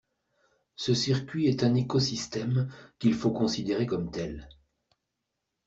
[0.75, 4.49] Ce circuit est un écosystème qu’il faut considérer comme tel.